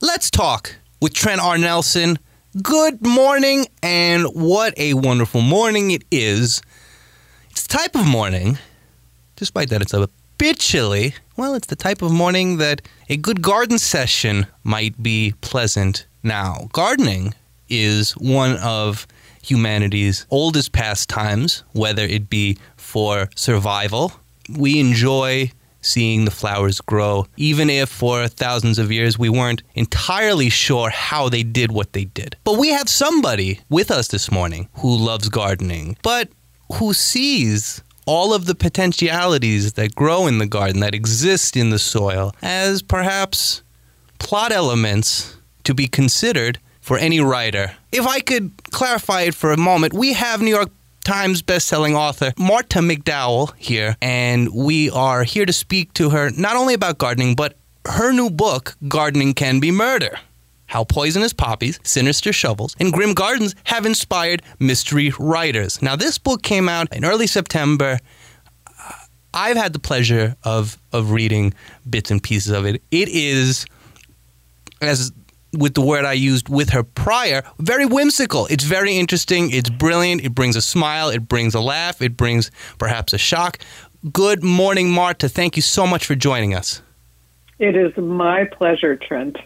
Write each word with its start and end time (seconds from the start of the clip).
Let's 0.00 0.30
talk 0.30 0.76
with 1.00 1.12
Trent 1.12 1.40
R. 1.40 1.58
Nelson. 1.58 2.20
Good 2.62 3.04
morning, 3.04 3.66
and 3.82 4.26
what 4.26 4.72
a 4.78 4.94
wonderful 4.94 5.40
morning 5.40 5.90
it 5.90 6.04
is. 6.12 6.62
It's 7.50 7.66
the 7.66 7.78
type 7.78 7.96
of 7.96 8.06
morning, 8.06 8.58
despite 9.34 9.70
that 9.70 9.82
it's 9.82 9.92
a 9.92 10.08
bit 10.38 10.60
chilly, 10.60 11.16
well, 11.36 11.54
it's 11.54 11.66
the 11.66 11.74
type 11.74 12.00
of 12.00 12.12
morning 12.12 12.58
that 12.58 12.80
a 13.08 13.16
good 13.16 13.42
garden 13.42 13.76
session 13.76 14.46
might 14.62 15.02
be 15.02 15.34
pleasant 15.40 16.06
now. 16.22 16.68
Gardening 16.72 17.34
is 17.68 18.12
one 18.12 18.56
of 18.58 19.04
humanity's 19.42 20.26
oldest 20.30 20.70
pastimes, 20.70 21.64
whether 21.72 22.02
it 22.02 22.30
be 22.30 22.56
for 22.76 23.28
survival. 23.34 24.12
We 24.48 24.78
enjoy 24.78 25.50
seeing 25.88 26.24
the 26.24 26.30
flowers 26.30 26.80
grow, 26.80 27.26
even 27.36 27.70
if 27.70 27.88
for 27.88 28.28
thousands 28.28 28.78
of 28.78 28.92
years 28.92 29.18
we 29.18 29.28
weren't 29.28 29.62
entirely 29.74 30.50
sure 30.50 30.90
how 30.90 31.28
they 31.28 31.42
did 31.42 31.72
what 31.72 31.92
they 31.92 32.04
did. 32.04 32.36
But 32.44 32.58
we 32.58 32.68
have 32.68 32.88
somebody 32.88 33.60
with 33.68 33.90
us 33.90 34.08
this 34.08 34.30
morning 34.30 34.68
who 34.74 34.94
loves 34.96 35.28
gardening, 35.28 35.96
but 36.02 36.28
who 36.74 36.92
sees 36.92 37.82
all 38.06 38.32
of 38.32 38.46
the 38.46 38.54
potentialities 38.54 39.74
that 39.74 39.94
grow 39.94 40.26
in 40.26 40.38
the 40.38 40.46
garden, 40.46 40.80
that 40.80 40.94
exist 40.94 41.56
in 41.56 41.70
the 41.70 41.78
soil, 41.78 42.34
as 42.42 42.82
perhaps 42.82 43.62
plot 44.18 44.52
elements 44.52 45.36
to 45.64 45.74
be 45.74 45.86
considered 45.86 46.58
for 46.80 46.96
any 46.96 47.20
writer. 47.20 47.76
If 47.92 48.06
I 48.06 48.20
could 48.20 48.50
clarify 48.70 49.22
it 49.22 49.34
for 49.34 49.52
a 49.52 49.58
moment, 49.58 49.92
we 49.92 50.14
have 50.14 50.40
New 50.40 50.54
York 50.54 50.70
Times 51.08 51.40
bestselling 51.40 51.94
author 51.94 52.34
Marta 52.36 52.80
McDowell 52.80 53.56
here, 53.56 53.96
and 54.02 54.52
we 54.52 54.90
are 54.90 55.24
here 55.24 55.46
to 55.46 55.54
speak 55.54 55.94
to 55.94 56.10
her 56.10 56.28
not 56.28 56.54
only 56.54 56.74
about 56.74 56.98
gardening, 56.98 57.34
but 57.34 57.56
her 57.86 58.12
new 58.12 58.28
book, 58.28 58.76
Gardening 58.88 59.32
Can 59.32 59.58
Be 59.58 59.70
Murder. 59.70 60.18
How 60.66 60.84
poisonous 60.84 61.32
poppies, 61.32 61.80
sinister 61.82 62.30
shovels, 62.30 62.76
and 62.78 62.92
grim 62.92 63.14
gardens 63.14 63.54
have 63.64 63.86
inspired 63.86 64.42
mystery 64.58 65.10
writers. 65.18 65.80
Now, 65.80 65.96
this 65.96 66.18
book 66.18 66.42
came 66.42 66.68
out 66.68 66.94
in 66.94 67.06
early 67.06 67.26
September. 67.26 67.98
I've 69.32 69.56
had 69.56 69.72
the 69.72 69.78
pleasure 69.78 70.36
of 70.44 70.76
of 70.92 71.12
reading 71.12 71.54
bits 71.88 72.10
and 72.10 72.22
pieces 72.22 72.52
of 72.52 72.66
it. 72.66 72.82
It 72.90 73.08
is, 73.08 73.64
as 74.82 75.10
with 75.56 75.74
the 75.74 75.80
word 75.80 76.04
I 76.04 76.12
used 76.12 76.48
with 76.48 76.70
her 76.70 76.82
prior, 76.82 77.42
very 77.58 77.86
whimsical. 77.86 78.46
It's 78.46 78.64
very 78.64 78.96
interesting. 78.96 79.50
It's 79.50 79.70
brilliant. 79.70 80.24
It 80.24 80.34
brings 80.34 80.56
a 80.56 80.62
smile. 80.62 81.08
It 81.08 81.28
brings 81.28 81.54
a 81.54 81.60
laugh. 81.60 82.02
It 82.02 82.16
brings 82.16 82.50
perhaps 82.78 83.12
a 83.12 83.18
shock. 83.18 83.58
Good 84.12 84.42
morning, 84.44 84.90
Marta. 84.90 85.28
Thank 85.28 85.56
you 85.56 85.62
so 85.62 85.86
much 85.86 86.06
for 86.06 86.14
joining 86.14 86.54
us. 86.54 86.82
It 87.58 87.74
is 87.74 87.96
my 87.96 88.44
pleasure, 88.44 88.96
Trent. 88.96 89.36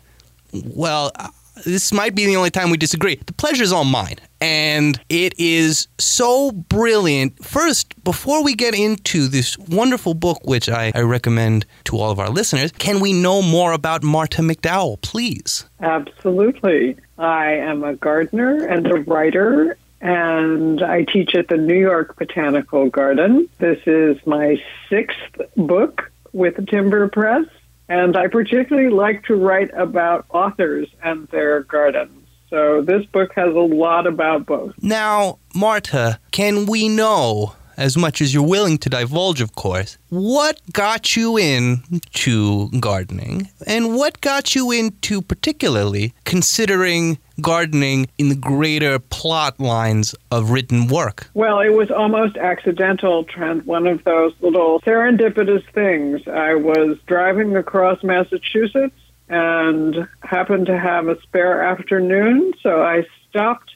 Well, 0.52 1.12
uh, 1.16 1.28
this 1.64 1.92
might 1.92 2.14
be 2.14 2.26
the 2.26 2.36
only 2.36 2.50
time 2.50 2.70
we 2.70 2.76
disagree. 2.76 3.18
The 3.24 3.32
pleasure 3.32 3.62
is 3.62 3.72
all 3.72 3.84
mine. 3.84 4.16
And 4.42 5.00
it 5.08 5.34
is 5.38 5.86
so 6.00 6.50
brilliant. 6.50 7.44
First, 7.44 8.02
before 8.02 8.42
we 8.42 8.56
get 8.56 8.74
into 8.74 9.28
this 9.28 9.56
wonderful 9.56 10.14
book, 10.14 10.40
which 10.42 10.68
I, 10.68 10.90
I 10.96 11.02
recommend 11.02 11.64
to 11.84 11.96
all 11.96 12.10
of 12.10 12.18
our 12.18 12.28
listeners, 12.28 12.72
can 12.72 12.98
we 12.98 13.12
know 13.12 13.40
more 13.40 13.72
about 13.72 14.02
Marta 14.02 14.42
McDowell, 14.42 15.00
please? 15.00 15.64
Absolutely. 15.80 16.96
I 17.18 17.52
am 17.52 17.84
a 17.84 17.94
gardener 17.94 18.66
and 18.66 18.84
a 18.88 19.02
writer, 19.02 19.78
and 20.00 20.82
I 20.82 21.04
teach 21.04 21.36
at 21.36 21.46
the 21.46 21.56
New 21.56 21.78
York 21.78 22.16
Botanical 22.16 22.90
Garden. 22.90 23.48
This 23.58 23.78
is 23.86 24.16
my 24.26 24.60
sixth 24.90 25.40
book 25.56 26.10
with 26.32 26.66
Timber 26.66 27.06
Press. 27.06 27.46
And 27.88 28.16
I 28.16 28.26
particularly 28.26 28.90
like 28.90 29.24
to 29.24 29.36
write 29.36 29.70
about 29.74 30.24
authors 30.30 30.88
and 31.02 31.28
their 31.28 31.62
gardens. 31.62 32.21
So 32.52 32.82
this 32.82 33.06
book 33.06 33.32
has 33.34 33.48
a 33.54 33.58
lot 33.58 34.06
about 34.06 34.44
both. 34.44 34.74
Now, 34.82 35.38
Marta, 35.54 36.20
can 36.32 36.66
we 36.66 36.86
know, 36.86 37.54
as 37.78 37.96
much 37.96 38.20
as 38.20 38.34
you're 38.34 38.46
willing 38.46 38.76
to 38.76 38.90
divulge, 38.90 39.40
of 39.40 39.54
course, 39.54 39.96
what 40.10 40.60
got 40.70 41.16
you 41.16 41.38
into 41.38 42.68
gardening 42.78 43.48
and 43.66 43.96
what 43.96 44.20
got 44.20 44.54
you 44.54 44.70
into 44.70 45.22
particularly 45.22 46.12
considering 46.26 47.16
gardening 47.40 48.06
in 48.18 48.28
the 48.28 48.34
greater 48.34 48.98
plot 48.98 49.58
lines 49.58 50.14
of 50.30 50.50
written 50.50 50.88
work? 50.88 51.30
Well, 51.32 51.60
it 51.60 51.70
was 51.70 51.90
almost 51.90 52.36
accidental, 52.36 53.24
Trent, 53.24 53.64
one 53.64 53.86
of 53.86 54.04
those 54.04 54.34
little 54.42 54.78
serendipitous 54.82 55.64
things. 55.72 56.20
I 56.28 56.54
was 56.54 56.98
driving 57.06 57.56
across 57.56 58.02
Massachusetts 58.02 58.94
and 59.32 60.06
happened 60.20 60.66
to 60.66 60.78
have 60.78 61.08
a 61.08 61.18
spare 61.22 61.62
afternoon, 61.62 62.52
so 62.62 62.82
I 62.82 63.06
stopped 63.30 63.74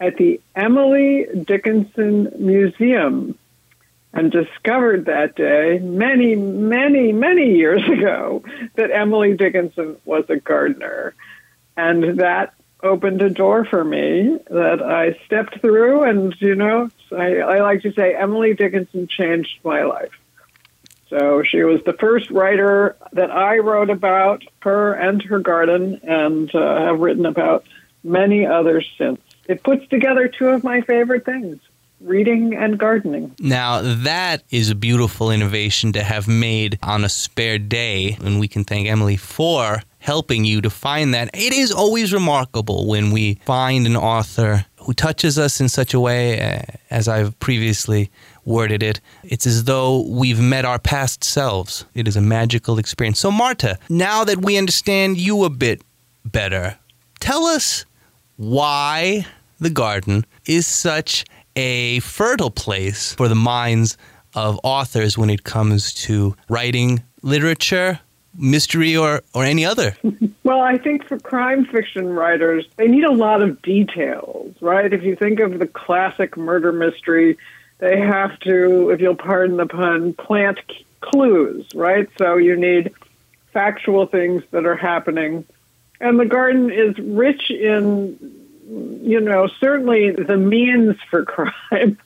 at 0.00 0.16
the 0.16 0.40
Emily 0.56 1.26
Dickinson 1.46 2.32
Museum 2.36 3.38
and 4.12 4.32
discovered 4.32 5.04
that 5.04 5.36
day, 5.36 5.78
many, 5.78 6.34
many, 6.34 7.12
many 7.12 7.56
years 7.56 7.82
ago, 7.88 8.42
that 8.74 8.90
Emily 8.90 9.36
Dickinson 9.36 9.96
was 10.04 10.24
a 10.28 10.36
gardener. 10.36 11.14
And 11.76 12.18
that 12.18 12.52
opened 12.82 13.22
a 13.22 13.30
door 13.30 13.64
for 13.64 13.84
me 13.84 14.38
that 14.50 14.82
I 14.82 15.16
stepped 15.24 15.60
through. 15.60 16.02
And, 16.02 16.34
you 16.40 16.56
know, 16.56 16.90
I, 17.12 17.36
I 17.36 17.60
like 17.60 17.82
to 17.82 17.92
say 17.92 18.16
Emily 18.16 18.54
Dickinson 18.54 19.06
changed 19.06 19.60
my 19.62 19.84
life. 19.84 20.10
So 21.10 21.42
she 21.42 21.64
was 21.64 21.82
the 21.84 21.92
first 21.92 22.30
writer 22.30 22.96
that 23.12 23.30
I 23.32 23.58
wrote 23.58 23.90
about 23.90 24.44
her 24.60 24.94
and 24.94 25.20
her 25.24 25.40
garden, 25.40 26.00
and 26.04 26.54
uh, 26.54 26.86
have 26.86 27.00
written 27.00 27.26
about 27.26 27.66
many 28.04 28.46
others 28.46 28.88
since. 28.96 29.20
It 29.48 29.64
puts 29.64 29.86
together 29.88 30.28
two 30.28 30.48
of 30.48 30.62
my 30.62 30.80
favorite 30.82 31.24
things 31.24 31.58
reading 32.00 32.54
and 32.54 32.78
gardening. 32.78 33.34
Now, 33.38 33.82
that 33.82 34.42
is 34.50 34.70
a 34.70 34.74
beautiful 34.74 35.30
innovation 35.30 35.92
to 35.92 36.02
have 36.02 36.26
made 36.26 36.78
on 36.82 37.04
a 37.04 37.08
spare 37.08 37.58
day, 37.58 38.16
and 38.24 38.40
we 38.40 38.48
can 38.48 38.64
thank 38.64 38.88
Emily 38.88 39.16
for 39.16 39.82
helping 39.98 40.44
you 40.44 40.62
to 40.62 40.70
find 40.70 41.12
that. 41.12 41.28
It 41.34 41.52
is 41.52 41.70
always 41.70 42.12
remarkable 42.12 42.86
when 42.86 43.10
we 43.10 43.34
find 43.44 43.86
an 43.86 43.96
author 43.96 44.64
who 44.76 44.94
touches 44.94 45.38
us 45.38 45.60
in 45.60 45.68
such 45.68 45.92
a 45.92 46.00
way, 46.00 46.40
uh, 46.40 46.62
as 46.88 47.06
I've 47.06 47.38
previously 47.38 48.10
worded 48.44 48.82
it. 48.82 49.00
It's 49.24 49.46
as 49.46 49.64
though 49.64 50.06
we've 50.08 50.40
met 50.40 50.64
our 50.64 50.78
past 50.78 51.24
selves. 51.24 51.84
It 51.94 52.08
is 52.08 52.16
a 52.16 52.20
magical 52.20 52.78
experience. 52.78 53.20
So, 53.20 53.30
Marta, 53.30 53.78
now 53.88 54.24
that 54.24 54.42
we 54.42 54.56
understand 54.56 55.18
you 55.18 55.44
a 55.44 55.50
bit 55.50 55.82
better, 56.24 56.78
tell 57.20 57.44
us 57.44 57.84
why 58.36 59.26
the 59.58 59.70
garden 59.70 60.24
is 60.46 60.66
such 60.66 61.24
a 61.56 62.00
fertile 62.00 62.50
place 62.50 63.14
for 63.14 63.28
the 63.28 63.34
minds 63.34 63.96
of 64.34 64.58
authors 64.62 65.18
when 65.18 65.28
it 65.30 65.44
comes 65.44 65.92
to 65.92 66.34
writing 66.48 67.02
literature, 67.22 68.00
mystery, 68.36 68.96
or, 68.96 69.22
or 69.34 69.44
any 69.44 69.64
other? 69.64 69.96
Well, 70.42 70.62
I 70.62 70.78
think 70.78 71.04
for 71.04 71.16
crime 71.18 71.64
fiction 71.66 72.08
writers, 72.08 72.66
they 72.76 72.88
need 72.88 73.04
a 73.04 73.12
lot 73.12 73.40
of 73.40 73.60
details, 73.62 74.56
right? 74.60 74.92
If 74.92 75.04
you 75.04 75.14
think 75.14 75.38
of 75.38 75.58
the 75.58 75.66
classic 75.66 76.36
murder 76.36 76.72
mystery, 76.72 77.36
they 77.80 77.98
have 77.98 78.38
to, 78.40 78.90
if 78.90 79.00
you'll 79.00 79.16
pardon 79.16 79.56
the 79.56 79.66
pun, 79.66 80.12
plant 80.12 80.60
clues, 81.00 81.66
right? 81.74 82.08
So 82.18 82.36
you 82.36 82.56
need 82.56 82.92
factual 83.52 84.06
things 84.06 84.42
that 84.50 84.66
are 84.66 84.76
happening. 84.76 85.44
And 86.00 86.18
the 86.20 86.26
garden 86.26 86.70
is 86.70 86.96
rich 86.98 87.50
in, 87.50 88.18
you 89.02 89.20
know, 89.20 89.48
certainly 89.60 90.12
the 90.12 90.36
means 90.36 90.96
for 91.10 91.24
crime. 91.26 91.98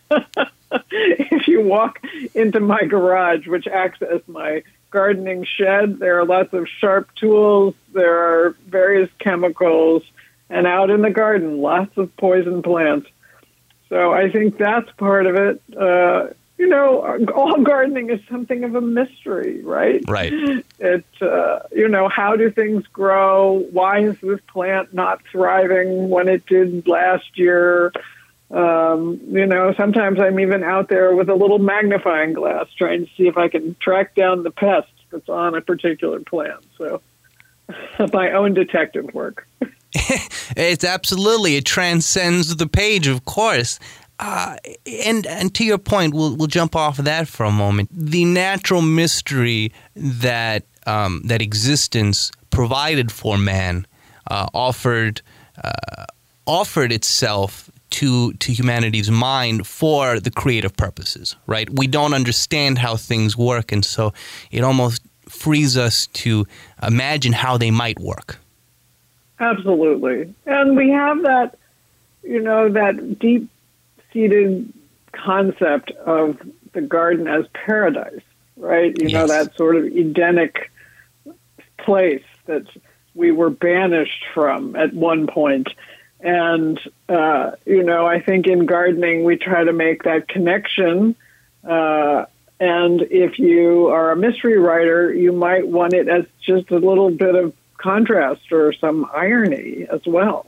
if 0.91 1.49
you 1.49 1.63
walk 1.63 2.01
into 2.35 2.61
my 2.61 2.85
garage, 2.85 3.47
which 3.47 3.67
acts 3.67 4.03
as 4.03 4.21
my 4.27 4.63
gardening 4.91 5.45
shed, 5.45 5.99
there 5.99 6.19
are 6.21 6.25
lots 6.25 6.53
of 6.53 6.69
sharp 6.69 7.13
tools, 7.17 7.75
there 7.93 8.17
are 8.17 8.57
various 8.67 9.11
chemicals, 9.19 10.05
and 10.49 10.67
out 10.67 10.91
in 10.91 11.03
the 11.03 11.11
garden, 11.11 11.61
lots 11.61 11.97
of 11.97 12.17
poison 12.17 12.63
plants. 12.63 13.09
So 13.89 14.13
I 14.13 14.31
think 14.31 14.59
that's 14.59 14.91
part 14.93 15.27
of 15.27 15.37
it. 15.37 15.63
Uh, 15.77 16.29
you 16.57 16.69
know, 16.69 17.19
all 17.35 17.63
gardening 17.63 18.11
is 18.11 18.21
something 18.31 18.65
of 18.65 18.75
a 18.75 18.81
mystery, 18.81 19.63
right? 19.63 20.03
Right. 20.09 20.33
It, 20.79 21.05
uh, 21.23 21.61
you 21.73 21.89
know, 21.89 22.09
how 22.09 22.37
do 22.37 22.51
things 22.51 22.87
grow? 22.89 23.65
Why 23.71 24.01
is 24.01 24.17
this 24.21 24.41
plant 24.49 24.93
not 24.93 25.23
thriving 25.31 26.11
when 26.11 26.29
it 26.29 26.45
did 26.45 26.87
last 26.87 27.39
year? 27.39 27.91
Um, 28.51 29.21
you 29.31 29.47
know, 29.47 29.73
sometimes 29.75 30.21
I'm 30.21 30.39
even 30.41 30.63
out 30.63 30.89
there 30.89 31.15
with 31.15 31.31
a 31.31 31.35
little 31.35 31.59
magnifying 31.59 32.35
glass 32.35 32.67
trying 32.77 33.07
to 33.07 33.13
see 33.17 33.29
if 33.29 33.39
I 33.39 33.49
can 33.49 33.77
track 33.81 34.15
down 34.15 34.43
the 34.43 34.51
pest 34.51 34.91
that's 35.11 35.29
on 35.29 35.55
a 35.55 35.63
particular 35.63 36.21
plant. 36.21 36.65
So, 36.77 37.01
my 38.13 38.33
own 38.33 38.53
detective 38.53 39.15
work. 39.15 39.49
it's 40.57 40.85
absolutely 40.85 41.57
it 41.57 41.65
transcends 41.65 42.55
the 42.57 42.67
page, 42.67 43.07
of 43.07 43.25
course. 43.25 43.79
Uh, 44.19 44.57
and 45.05 45.27
and 45.27 45.55
to 45.55 45.65
your 45.65 45.79
point, 45.79 46.15
we'll 46.15 46.37
we'll 46.37 46.47
jump 46.47 46.77
off 46.77 46.99
of 46.99 47.05
that 47.05 47.29
for 47.29 47.45
a 47.45 47.51
moment. 47.51 47.89
The 47.93 48.25
natural 48.25 48.83
mystery 48.83 49.73
that 49.97 50.65
um, 50.87 51.23
that 51.25 51.43
existence 51.43 52.31
provided 52.51 53.11
for 53.11 53.37
man 53.37 53.87
uh, 54.31 54.47
offered 54.55 55.21
uh, 55.63 56.05
offered 56.47 56.93
itself 56.93 57.71
to 57.91 58.33
to 58.35 58.53
humanity's 58.53 59.11
mind 59.11 59.67
for 59.67 60.21
the 60.21 60.31
creative 60.31 60.77
purposes, 60.77 61.37
right? 61.47 61.69
We 61.71 61.87
don't 61.87 62.15
understand 62.15 62.79
how 62.79 62.97
things 62.97 63.37
work, 63.37 63.73
and 63.73 63.85
so 63.85 64.13
it 64.51 64.63
almost 64.63 65.03
frees 65.29 65.77
us 65.77 66.07
to 66.09 66.47
imagine 66.83 67.33
how 67.33 67.57
they 67.59 67.71
might 67.71 67.99
work. 67.99 68.39
Absolutely, 69.41 70.35
and 70.47 70.77
we 70.77 70.91
have 70.91 71.23
that, 71.23 71.59
you 72.23 72.41
know, 72.41 72.69
that 72.71 73.19
deep 73.19 73.49
seated 74.13 74.73
concept 75.13 75.91
of 76.07 76.39
the 76.73 76.81
garden 76.81 77.27
as 77.27 77.47
paradise, 77.53 78.23
right? 78.57 78.97
You 78.97 79.09
Yes. 79.09 79.13
know, 79.13 79.27
that 79.29 79.57
sort 79.57 79.77
of 79.77 79.85
Edenic 79.85 80.71
place 81.79 82.23
that 82.47 82.67
we 83.15 83.31
were 83.33 83.51
banished 83.51 84.25
from 84.33 84.77
at 84.77 84.93
one 84.93 85.27
point. 85.27 85.69
And, 86.21 86.81
uh, 87.09 87.53
you 87.67 87.83
know, 87.83 88.07
I 88.07 88.21
think 88.21 88.47
in 88.47 88.67
gardening 88.67 89.25
we 89.25 89.37
try 89.37 89.65
to 89.65 89.73
make 89.73 90.05
that 90.05 90.29
connection. 90.29 91.17
Uh, 91.63 92.25
and 92.61 93.03
if 93.03 93.39
you 93.39 93.89
are 93.89 94.11
a 94.11 94.17
mystery 94.17 94.59
writer, 94.59 95.13
you 95.13 95.33
might 95.33 95.67
want 95.67 95.93
it 95.93 96.09
as 96.09 96.25
just 96.45 96.71
a 96.71 96.79
little 96.79 97.11
bit 97.11 97.35
of 97.35 97.53
contrast 97.79 98.53
or 98.53 98.73
some 98.73 99.09
irony 99.13 99.87
as 99.91 100.01
well. 100.07 100.47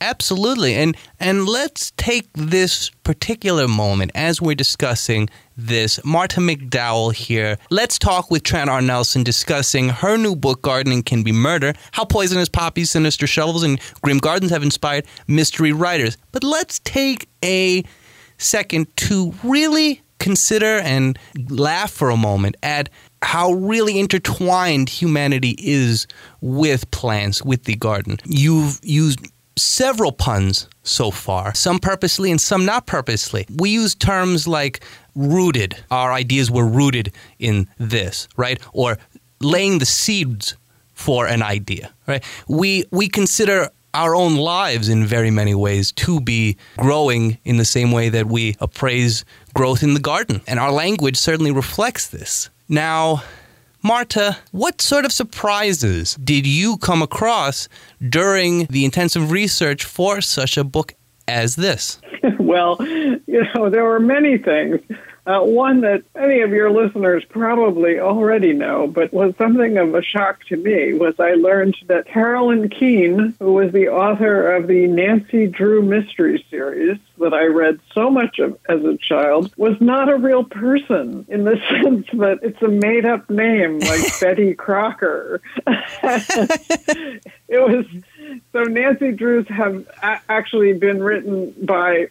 Absolutely. 0.00 0.74
And 0.74 0.96
and 1.18 1.46
let's 1.46 1.92
take 1.92 2.28
this 2.34 2.90
particular 3.04 3.66
moment 3.66 4.10
as 4.14 4.42
we're 4.42 4.54
discussing 4.54 5.30
this. 5.56 5.98
Marta 6.04 6.40
McDowell 6.40 7.14
here. 7.14 7.56
Let's 7.70 7.98
talk 7.98 8.30
with 8.30 8.42
Trent 8.42 8.68
R. 8.68 8.82
Nelson 8.82 9.22
discussing 9.22 9.88
her 9.88 10.18
new 10.18 10.36
book, 10.36 10.60
Gardening 10.60 11.04
Can 11.04 11.22
Be 11.22 11.32
Murder, 11.32 11.72
how 11.92 12.04
poisonous 12.04 12.50
poppies, 12.50 12.90
sinister 12.90 13.26
shovels, 13.26 13.62
and 13.62 13.80
grim 14.02 14.18
gardens 14.18 14.50
have 14.50 14.62
inspired 14.62 15.06
mystery 15.26 15.72
writers. 15.72 16.18
But 16.32 16.44
let's 16.44 16.80
take 16.80 17.26
a 17.42 17.82
second 18.36 18.94
to 18.96 19.32
really 19.42 20.02
consider 20.18 20.80
and 20.80 21.18
laugh 21.48 21.90
for 21.90 22.10
a 22.10 22.16
moment 22.16 22.56
at 22.62 22.88
how 23.24 23.52
really 23.52 23.98
intertwined 23.98 24.88
humanity 24.88 25.56
is 25.58 26.06
with 26.40 26.90
plants, 26.90 27.42
with 27.42 27.64
the 27.64 27.74
garden. 27.74 28.18
You've 28.24 28.78
used 28.82 29.20
several 29.56 30.12
puns 30.12 30.68
so 30.82 31.10
far, 31.10 31.54
some 31.54 31.78
purposely 31.78 32.30
and 32.30 32.40
some 32.40 32.64
not 32.64 32.86
purposely. 32.86 33.46
We 33.56 33.70
use 33.70 33.94
terms 33.94 34.46
like 34.46 34.84
rooted. 35.14 35.76
Our 35.90 36.12
ideas 36.12 36.50
were 36.50 36.66
rooted 36.66 37.12
in 37.38 37.68
this, 37.78 38.28
right? 38.36 38.60
Or 38.72 38.98
laying 39.40 39.78
the 39.78 39.86
seeds 39.86 40.56
for 40.92 41.26
an 41.26 41.42
idea, 41.42 41.92
right? 42.06 42.22
We 42.48 42.84
we 42.90 43.08
consider 43.08 43.70
our 43.94 44.14
own 44.14 44.36
lives 44.36 44.88
in 44.88 45.06
very 45.06 45.30
many 45.30 45.54
ways 45.54 45.92
to 45.92 46.20
be 46.20 46.56
growing 46.76 47.38
in 47.44 47.58
the 47.58 47.64
same 47.64 47.92
way 47.92 48.08
that 48.08 48.26
we 48.26 48.56
appraise 48.60 49.24
growth 49.54 49.84
in 49.84 49.94
the 49.94 50.00
garden. 50.00 50.40
And 50.48 50.58
our 50.58 50.72
language 50.72 51.16
certainly 51.16 51.52
reflects 51.52 52.08
this. 52.08 52.50
Now, 52.68 53.22
Marta, 53.82 54.38
what 54.50 54.80
sort 54.80 55.04
of 55.04 55.12
surprises 55.12 56.14
did 56.14 56.46
you 56.46 56.78
come 56.78 57.02
across 57.02 57.68
during 58.08 58.64
the 58.66 58.86
intensive 58.86 59.30
research 59.30 59.84
for 59.84 60.22
such 60.22 60.56
a 60.56 60.64
book 60.64 60.94
as 61.28 61.56
this? 61.56 62.00
well, 62.38 62.78
you 62.80 63.44
know, 63.54 63.68
there 63.68 63.84
were 63.84 64.00
many 64.00 64.38
things. 64.38 64.80
Uh, 65.26 65.40
one 65.40 65.80
that 65.80 66.02
any 66.14 66.42
of 66.42 66.50
your 66.50 66.70
listeners 66.70 67.24
probably 67.30 67.98
already 67.98 68.52
know, 68.52 68.86
but 68.86 69.10
was 69.12 69.34
something 69.38 69.78
of 69.78 69.94
a 69.94 70.02
shock 70.02 70.44
to 70.44 70.56
me, 70.56 70.92
was 70.92 71.14
I 71.18 71.32
learned 71.32 71.76
that 71.86 72.06
Carolyn 72.06 72.68
Keene, 72.68 73.34
who 73.38 73.54
was 73.54 73.72
the 73.72 73.88
author 73.88 74.54
of 74.54 74.66
the 74.66 74.86
Nancy 74.86 75.46
Drew 75.46 75.80
Mystery 75.80 76.44
Series 76.50 76.98
that 77.18 77.32
I 77.32 77.44
read 77.44 77.80
so 77.94 78.10
much 78.10 78.38
of 78.38 78.58
as 78.68 78.84
a 78.84 78.98
child, 78.98 79.50
was 79.56 79.80
not 79.80 80.10
a 80.10 80.16
real 80.16 80.44
person 80.44 81.24
in 81.28 81.44
the 81.44 81.56
sense 81.70 82.06
that 82.12 82.40
it's 82.42 82.60
a 82.60 82.68
made 82.68 83.06
up 83.06 83.30
name 83.30 83.78
like 83.78 84.02
Betty 84.20 84.52
Crocker. 84.52 85.40
it 85.66 87.22
was 87.48 87.86
so 88.52 88.64
Nancy 88.64 89.12
Drews 89.12 89.48
have 89.48 89.86
a- 90.02 90.20
actually 90.28 90.74
been 90.74 91.02
written 91.02 91.54
by 91.62 92.08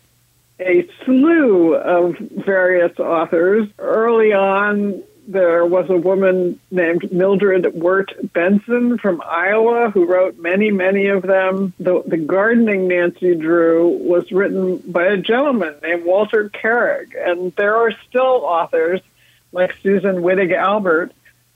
a 0.59 0.87
slew 1.03 1.75
of 1.75 2.17
various 2.17 2.97
authors. 2.99 3.67
Early 3.79 4.33
on, 4.33 5.03
there 5.27 5.65
was 5.65 5.89
a 5.89 5.97
woman 5.97 6.59
named 6.69 7.11
Mildred 7.11 7.73
Wirt 7.73 8.13
Benson 8.33 8.97
from 8.97 9.21
Iowa 9.25 9.89
who 9.89 10.05
wrote 10.05 10.37
many, 10.37 10.71
many 10.71 11.07
of 11.07 11.23
them. 11.23 11.73
The, 11.79 12.03
the 12.05 12.17
Gardening 12.17 12.87
Nancy 12.87 13.35
Drew 13.35 13.87
was 13.87 14.31
written 14.31 14.77
by 14.77 15.05
a 15.05 15.17
gentleman 15.17 15.75
named 15.81 16.05
Walter 16.05 16.49
Karig, 16.49 17.13
and 17.17 17.53
there 17.55 17.75
are 17.75 17.91
still 18.09 18.43
authors 18.43 19.01
like 19.51 19.75
Susan 19.81 20.17
Wittig 20.17 20.53
Albert 20.53 21.13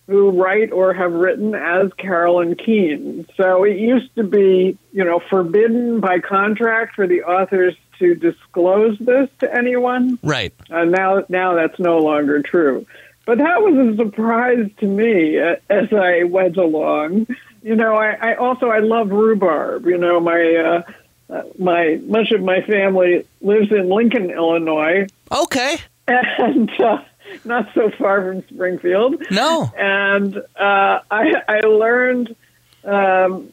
who 0.07 0.31
write 0.31 0.71
or 0.71 0.93
have 0.93 1.11
written 1.11 1.53
as 1.53 1.91
Carolyn 1.97 2.55
Keene. 2.55 3.27
So 3.35 3.63
it 3.65 3.77
used 3.77 4.15
to 4.15 4.23
be, 4.23 4.77
you 4.93 5.03
know, 5.03 5.19
forbidden 5.29 5.99
by 5.99 6.19
contract 6.19 6.95
for 6.95 7.07
the 7.07 7.23
authors 7.23 7.75
to 7.99 8.15
disclose 8.15 8.97
this 8.99 9.29
to 9.39 9.53
anyone. 9.53 10.17
Right. 10.23 10.53
Uh, 10.69 10.85
now, 10.85 11.23
now 11.29 11.55
that's 11.55 11.77
no 11.79 11.99
longer 11.99 12.41
true. 12.41 12.85
But 13.25 13.39
that 13.39 13.61
was 13.61 13.75
a 13.75 13.97
surprise 13.97 14.69
to 14.79 14.85
me 14.85 15.37
uh, 15.37 15.57
as 15.69 15.91
I 15.91 16.23
went 16.23 16.55
along. 16.55 17.27
You 17.61 17.75
know, 17.75 17.95
I, 17.95 18.11
I 18.31 18.35
also 18.35 18.67
I 18.67 18.79
love 18.79 19.09
rhubarb. 19.09 19.85
You 19.85 19.97
know, 19.97 20.21
my 20.21 20.55
uh, 20.55 21.33
uh, 21.33 21.41
my 21.59 21.99
much 22.05 22.31
of 22.31 22.41
my 22.41 22.61
family 22.61 23.27
lives 23.41 23.69
in 23.71 23.89
Lincoln, 23.89 24.29
Illinois, 24.31 25.07
Okay. 25.29 25.77
and 26.07 26.69
uh, 26.79 26.99
not 27.45 27.67
so 27.73 27.91
far 27.97 28.21
from 28.23 28.47
Springfield 28.49 29.23
No. 29.31 29.71
and 29.77 30.37
uh, 30.37 30.99
I, 31.11 31.33
I 31.47 31.59
learned 31.61 32.35
um, 32.83 33.51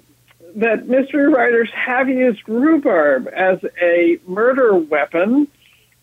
that 0.56 0.86
mystery 0.86 1.28
writers 1.28 1.68
have 1.74 2.08
used 2.08 2.48
rhubarb 2.48 3.28
as 3.28 3.58
a 3.82 4.18
murder 4.26 4.74
weapon. 4.76 5.48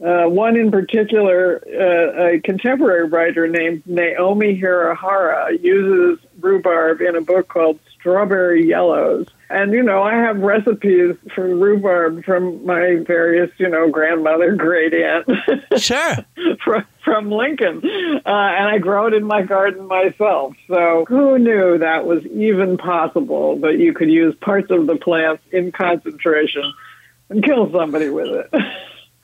Uh, 0.03 0.25
one 0.25 0.57
in 0.57 0.71
particular, 0.71 1.61
uh, 1.67 2.33
a 2.35 2.39
contemporary 2.39 3.07
writer 3.07 3.47
named 3.47 3.83
Naomi 3.85 4.59
Hirahara 4.59 5.61
uses 5.61 6.25
rhubarb 6.39 7.01
in 7.01 7.15
a 7.15 7.21
book 7.21 7.47
called 7.47 7.79
Strawberry 7.99 8.67
Yellows. 8.67 9.27
And, 9.51 9.73
you 9.73 9.83
know, 9.83 10.01
I 10.01 10.13
have 10.15 10.39
recipes 10.39 11.15
for 11.35 11.43
rhubarb 11.55 12.25
from 12.25 12.65
my 12.65 12.95
various, 13.05 13.51
you 13.57 13.69
know, 13.69 13.89
grandmother, 13.91 14.55
great 14.55 14.93
aunt. 14.95 15.27
Sure. 15.77 16.15
from, 16.63 16.83
from 17.11 17.29
Lincoln, 17.29 17.81
uh, 17.83 18.19
and 18.25 18.69
I 18.69 18.77
grow 18.77 19.07
it 19.07 19.13
in 19.13 19.25
my 19.25 19.41
garden 19.41 19.85
myself. 19.85 20.55
So 20.69 21.03
who 21.09 21.37
knew 21.37 21.77
that 21.77 22.05
was 22.05 22.25
even 22.27 22.77
possible 22.77 23.59
that 23.59 23.77
you 23.79 23.93
could 23.93 24.09
use 24.09 24.33
parts 24.39 24.71
of 24.71 24.87
the 24.87 24.95
plant 24.95 25.41
in 25.51 25.73
concentration 25.73 26.63
and 27.27 27.43
kill 27.43 27.69
somebody 27.73 28.09
with 28.09 28.27
it? 28.27 28.49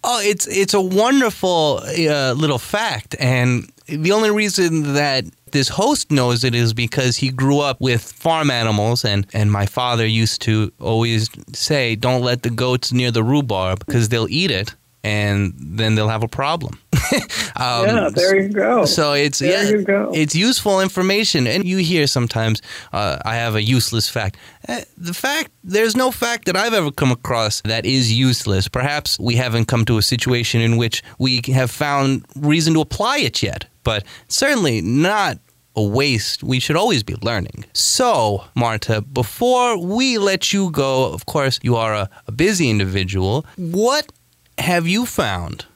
Oh, 0.03 0.21
it's 0.23 0.47
it's 0.47 0.75
a 0.75 0.79
wonderful 0.79 1.81
uh, 1.83 2.31
little 2.33 2.59
fact, 2.59 3.15
and 3.19 3.69
the 3.87 4.11
only 4.11 4.29
reason 4.29 4.93
that 4.93 5.25
this 5.51 5.67
host 5.67 6.11
knows 6.11 6.43
it 6.43 6.53
is 6.53 6.73
because 6.73 7.17
he 7.17 7.29
grew 7.29 7.59
up 7.59 7.81
with 7.81 8.03
farm 8.03 8.49
animals, 8.49 9.03
and 9.03 9.25
and 9.33 9.51
my 9.51 9.65
father 9.65 10.05
used 10.05 10.41
to 10.43 10.71
always 10.79 11.29
say, 11.51 11.95
"Don't 11.95 12.21
let 12.21 12.43
the 12.43 12.51
goats 12.51 12.93
near 12.93 13.11
the 13.11 13.23
rhubarb 13.23 13.79
because 13.85 14.07
they'll 14.07 14.29
eat 14.29 14.51
it." 14.51 14.75
And 15.03 15.53
then 15.57 15.95
they'll 15.95 16.09
have 16.09 16.23
a 16.23 16.27
problem. 16.27 16.79
um, 17.55 17.85
yeah, 17.85 18.09
there 18.13 18.39
you 18.39 18.49
go. 18.49 18.85
So 18.85 19.13
it's 19.13 19.39
There 19.39 19.63
yeah, 19.63 19.69
you 19.69 19.83
go. 19.83 20.11
it's 20.13 20.35
useful 20.35 20.81
information, 20.81 21.47
and 21.47 21.65
you 21.65 21.77
hear 21.77 22.07
sometimes 22.07 22.61
uh, 22.93 23.17
I 23.25 23.35
have 23.35 23.55
a 23.55 23.61
useless 23.61 24.09
fact. 24.09 24.37
Uh, 24.67 24.81
the 24.97 25.13
fact 25.13 25.51
there's 25.63 25.95
no 25.95 26.11
fact 26.11 26.45
that 26.45 26.55
I've 26.57 26.73
ever 26.73 26.91
come 26.91 27.11
across 27.11 27.61
that 27.61 27.85
is 27.85 28.11
useless. 28.11 28.67
Perhaps 28.67 29.19
we 29.19 29.35
haven't 29.35 29.65
come 29.65 29.85
to 29.85 29.97
a 29.97 30.01
situation 30.01 30.61
in 30.61 30.77
which 30.77 31.03
we 31.19 31.41
have 31.53 31.71
found 31.71 32.25
reason 32.35 32.73
to 32.73 32.81
apply 32.81 33.19
it 33.19 33.41
yet, 33.43 33.65
but 33.83 34.03
certainly 34.27 34.81
not 34.81 35.37
a 35.75 35.83
waste. 35.83 36.43
We 36.43 36.59
should 36.59 36.75
always 36.75 37.03
be 37.03 37.15
learning. 37.21 37.63
So, 37.73 38.43
Marta, 38.55 39.01
before 39.01 39.77
we 39.77 40.17
let 40.17 40.51
you 40.51 40.71
go, 40.71 41.13
of 41.13 41.27
course, 41.27 41.59
you 41.61 41.75
are 41.75 41.93
a, 41.93 42.09
a 42.25 42.31
busy 42.31 42.69
individual. 42.69 43.45
What 43.57 44.11
have 44.57 44.87
you 44.87 45.05
found 45.05 45.66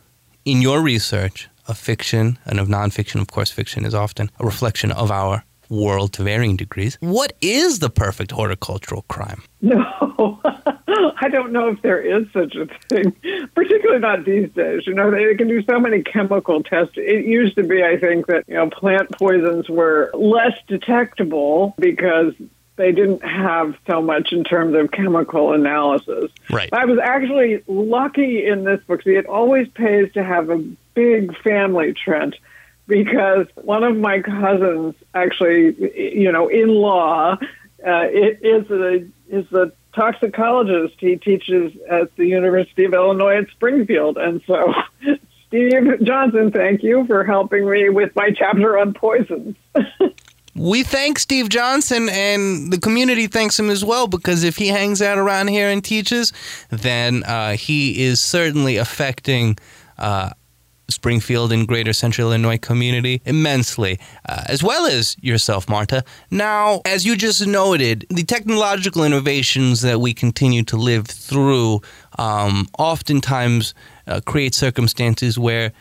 in 0.45 0.61
your 0.61 0.81
research 0.81 1.49
of 1.67 1.77
fiction 1.77 2.39
and 2.45 2.59
of 2.59 2.67
nonfiction? 2.67 3.21
Of 3.21 3.27
course, 3.27 3.51
fiction 3.51 3.85
is 3.85 3.93
often 3.93 4.29
a 4.39 4.45
reflection 4.45 4.91
of 4.91 5.11
our 5.11 5.43
world 5.69 6.13
to 6.13 6.23
varying 6.23 6.57
degrees. 6.57 6.97
What 6.99 7.33
is 7.41 7.79
the 7.79 7.89
perfect 7.89 8.31
horticultural 8.31 9.03
crime? 9.03 9.43
No, 9.63 10.41
I 11.21 11.29
don't 11.29 11.53
know 11.53 11.69
if 11.69 11.81
there 11.81 12.01
is 12.01 12.27
such 12.33 12.55
a 12.55 12.67
thing, 12.89 13.15
particularly 13.55 14.01
not 14.01 14.25
these 14.25 14.49
days. 14.51 14.85
You 14.85 14.93
know, 14.93 15.09
they 15.09 15.33
can 15.35 15.47
do 15.47 15.63
so 15.63 15.79
many 15.79 16.03
chemical 16.03 16.61
tests. 16.61 16.93
It 16.97 17.25
used 17.25 17.55
to 17.55 17.63
be, 17.63 17.81
I 17.81 17.97
think, 17.97 18.27
that, 18.27 18.43
you 18.47 18.55
know, 18.55 18.69
plant 18.69 19.09
poisons 19.11 19.69
were 19.69 20.11
less 20.13 20.53
detectable 20.67 21.73
because 21.79 22.33
they 22.81 22.91
didn't 22.91 23.23
have 23.23 23.75
so 23.87 24.01
much 24.01 24.31
in 24.31 24.43
terms 24.43 24.75
of 24.75 24.89
chemical 24.89 25.53
analysis. 25.53 26.31
Right. 26.49 26.67
I 26.73 26.85
was 26.85 26.97
actually 26.97 27.63
lucky 27.67 28.47
in 28.47 28.63
this 28.63 28.81
book. 28.87 29.03
See, 29.03 29.11
it 29.11 29.27
always 29.27 29.67
pays 29.69 30.11
to 30.13 30.23
have 30.23 30.49
a 30.49 30.57
big 30.95 31.37
family, 31.43 31.93
Trent, 31.93 32.35
because 32.87 33.45
one 33.53 33.83
of 33.83 33.95
my 33.95 34.21
cousins, 34.21 34.95
actually, 35.13 35.75
you 36.15 36.31
know, 36.31 36.47
in 36.47 36.69
law, 36.69 37.37
uh, 37.85 38.07
is 38.11 38.69
a 38.71 39.07
is 39.29 39.51
a 39.53 39.71
toxicologist. 39.93 40.95
He 40.97 41.17
teaches 41.17 41.73
at 41.87 42.15
the 42.15 42.25
University 42.25 42.85
of 42.85 42.95
Illinois 42.95 43.37
at 43.43 43.49
Springfield, 43.49 44.17
and 44.17 44.41
so. 44.47 44.73
Steve 45.47 46.01
Johnson, 46.03 46.49
thank 46.49 46.81
you 46.81 47.05
for 47.07 47.25
helping 47.25 47.69
me 47.69 47.89
with 47.89 48.15
my 48.15 48.29
chapter 48.31 48.77
on 48.77 48.93
poisons. 48.93 49.57
we 50.55 50.83
thank 50.83 51.19
Steve 51.19 51.49
Johnson 51.49 52.09
and 52.09 52.71
the 52.71 52.79
community 52.79 53.27
thanks 53.27 53.59
him 53.59 53.69
as 53.69 53.85
well 53.85 54.07
because 54.07 54.43
if 54.43 54.57
he 54.57 54.67
hangs 54.67 55.01
out 55.01 55.17
around 55.17 55.47
here 55.47 55.69
and 55.69 55.83
teaches, 55.83 56.33
then 56.69 57.23
uh, 57.23 57.53
he 57.53 58.03
is 58.03 58.19
certainly 58.19 58.77
affecting 58.77 59.57
uh, 59.97 60.31
Springfield 60.89 61.51
and 61.51 61.67
Greater 61.67 61.93
Central 61.93 62.27
Illinois 62.27 62.57
community 62.57 63.21
immensely, 63.25 63.99
uh, 64.27 64.43
as 64.47 64.61
well 64.61 64.85
as 64.85 65.15
yourself, 65.21 65.69
Marta. 65.69 66.03
Now, 66.29 66.81
as 66.85 67.05
you 67.05 67.15
just 67.15 67.45
noted, 67.47 68.05
the 68.09 68.23
technological 68.23 69.03
innovations 69.03 69.81
that 69.81 69.99
we 70.01 70.13
continue 70.13 70.63
to 70.63 70.77
live 70.77 71.07
through 71.07 71.81
um, 72.19 72.67
oftentimes 72.77 73.73
uh, 74.05 74.19
create 74.25 74.53
circumstances 74.53 75.39
where 75.39 75.71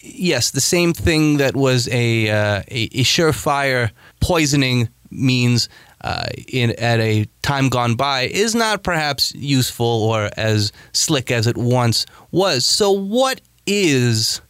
yes, 0.00 0.50
the 0.50 0.60
same 0.60 0.92
thing 0.92 1.38
that 1.38 1.54
was 1.54 1.88
a 1.88 2.30
uh, 2.30 2.62
a, 2.68 2.84
a, 2.92 3.04
surefire 3.04 3.90
poisoning 4.20 4.88
means 5.10 5.68
uh, 6.00 6.26
in 6.48 6.70
at 6.72 7.00
a 7.00 7.26
time 7.42 7.68
gone 7.68 7.94
by 7.94 8.22
is 8.22 8.54
not 8.54 8.82
perhaps 8.82 9.34
useful 9.34 9.86
or 9.86 10.30
as 10.36 10.72
slick 10.92 11.30
as 11.30 11.46
it 11.46 11.56
once 11.56 12.06
was. 12.30 12.64
So, 12.64 12.90
what 12.90 13.40
is 13.66 14.40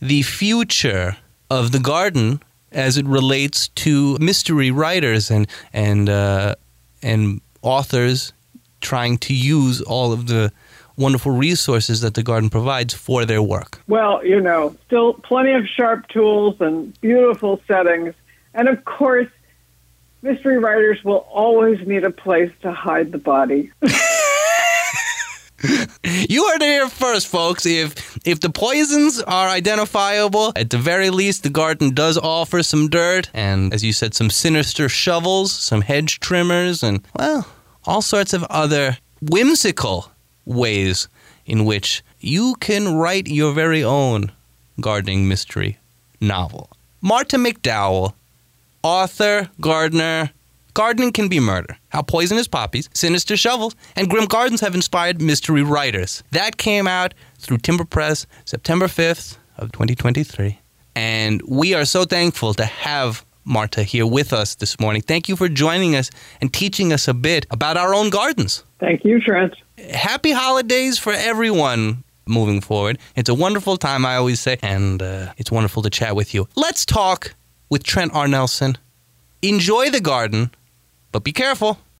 the 0.00 0.22
future 0.22 1.16
of 1.50 1.72
the 1.72 1.80
garden 1.80 2.42
as 2.72 2.96
it 2.96 3.06
relates 3.06 3.68
to 3.68 4.16
mystery 4.20 4.70
writers 4.70 5.30
and 5.30 5.46
and 5.72 6.08
uh, 6.08 6.54
and 7.02 7.40
authors 7.62 8.32
trying 8.80 9.18
to 9.18 9.34
use 9.34 9.80
all 9.82 10.12
of 10.12 10.26
the 10.26 10.52
wonderful 11.00 11.32
resources 11.32 12.02
that 12.02 12.14
the 12.14 12.22
garden 12.22 12.50
provides 12.50 12.94
for 12.94 13.24
their 13.24 13.42
work? 13.42 13.80
Well, 13.88 14.24
you 14.24 14.40
know, 14.40 14.76
still 14.86 15.14
plenty 15.14 15.52
of 15.52 15.66
sharp 15.66 16.06
tools 16.08 16.56
and 16.60 16.98
beautiful 17.00 17.60
settings. 17.66 18.14
And 18.54 18.68
of 18.68 18.84
course, 18.84 19.28
mystery 20.22 20.58
writers 20.58 21.02
will 21.02 21.26
always 21.32 21.86
need 21.86 22.04
a 22.04 22.10
place 22.10 22.52
to 22.62 22.72
hide 22.72 23.12
the 23.12 23.18
body. 23.18 23.72
you 26.28 26.48
heard 26.48 26.62
it 26.62 26.66
here 26.66 26.88
first, 26.88 27.26
folks. 27.28 27.66
If 27.66 28.18
if 28.26 28.40
the 28.40 28.50
poisons 28.50 29.20
are 29.22 29.48
identifiable, 29.48 30.52
at 30.56 30.70
the 30.70 30.78
very 30.78 31.10
least, 31.10 31.42
the 31.42 31.50
garden 31.50 31.94
does 31.94 32.18
offer 32.18 32.62
some 32.62 32.88
dirt 32.88 33.30
and, 33.34 33.72
as 33.74 33.82
you 33.82 33.92
said, 33.92 34.14
some 34.14 34.30
sinister 34.30 34.88
shovels, 34.88 35.52
some 35.52 35.80
hedge 35.82 36.20
trimmers, 36.20 36.82
and 36.82 37.06
well, 37.18 37.46
all 37.84 38.02
sorts 38.02 38.32
of 38.32 38.44
other 38.44 38.98
whimsical 39.20 40.10
ways 40.50 41.08
in 41.46 41.64
which 41.64 42.02
you 42.20 42.54
can 42.60 42.96
write 42.96 43.28
your 43.28 43.52
very 43.52 43.82
own 43.82 44.32
gardening 44.80 45.28
mystery 45.28 45.78
novel. 46.20 46.70
Marta 47.00 47.36
McDowell, 47.36 48.14
author, 48.82 49.50
gardener. 49.60 50.30
Gardening 50.72 51.12
can 51.12 51.28
be 51.28 51.40
murder. 51.40 51.78
How 51.88 52.02
poisonous 52.02 52.46
poppies, 52.46 52.88
sinister 52.94 53.36
shovels, 53.36 53.74
and 53.96 54.08
grim 54.08 54.26
gardens 54.26 54.60
have 54.60 54.74
inspired 54.74 55.20
mystery 55.20 55.62
writers. 55.62 56.22
That 56.30 56.58
came 56.58 56.86
out 56.86 57.12
through 57.38 57.58
Timber 57.58 57.84
Press 57.84 58.26
September 58.44 58.86
5th 58.86 59.36
of 59.58 59.72
2023. 59.72 60.58
And 60.94 61.42
we 61.42 61.74
are 61.74 61.84
so 61.84 62.04
thankful 62.04 62.54
to 62.54 62.64
have 62.64 63.24
Marta 63.44 63.82
here 63.82 64.06
with 64.06 64.32
us 64.32 64.54
this 64.54 64.78
morning. 64.78 65.02
Thank 65.02 65.28
you 65.28 65.34
for 65.34 65.48
joining 65.48 65.96
us 65.96 66.10
and 66.40 66.52
teaching 66.52 66.92
us 66.92 67.08
a 67.08 67.14
bit 67.14 67.46
about 67.50 67.76
our 67.76 67.94
own 67.94 68.10
gardens. 68.10 68.64
Thank 68.78 69.04
you, 69.04 69.20
Trent. 69.20 69.54
Happy 69.92 70.32
holidays 70.32 70.98
for 70.98 71.12
everyone 71.12 72.04
moving 72.26 72.60
forward. 72.60 72.98
It's 73.16 73.28
a 73.28 73.34
wonderful 73.34 73.76
time, 73.76 74.06
I 74.06 74.16
always 74.16 74.40
say, 74.40 74.58
and 74.62 75.02
uh, 75.02 75.32
it's 75.36 75.50
wonderful 75.50 75.82
to 75.82 75.90
chat 75.90 76.14
with 76.14 76.32
you. 76.32 76.48
Let's 76.54 76.86
talk 76.86 77.34
with 77.68 77.82
Trent 77.82 78.14
R. 78.14 78.28
Nelson. 78.28 78.78
Enjoy 79.42 79.90
the 79.90 80.00
garden, 80.00 80.50
but 81.12 81.24
be 81.24 81.32
careful. 81.32 81.78